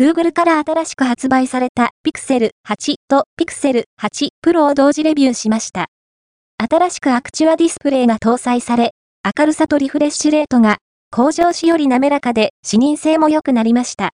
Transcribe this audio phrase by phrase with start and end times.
[0.00, 5.88] Google から新しく発売された Pixel 8と Pixel 8 Pro を同時レビューしました。
[6.56, 8.92] 新しくアクチュアディスプレイが搭載され、
[9.38, 10.78] 明るさとリフレッシュレートが
[11.10, 14.08] 向上しより滑らかで視認性も良くなりました。